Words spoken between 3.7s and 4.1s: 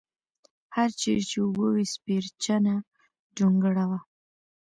وه.